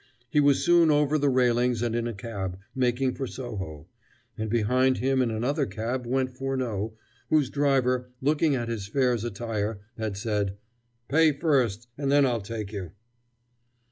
[0.31, 3.87] He was soon over the railings and in a cab, making for Soho;
[4.35, 6.97] and behind him in another cab went Furneaux,
[7.29, 10.57] whose driver, looking at his fare's attire, had said,
[11.07, 12.93] "Pay first, and then I'll take you."